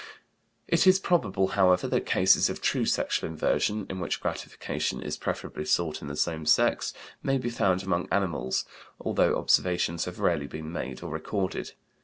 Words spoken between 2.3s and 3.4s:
of true sexual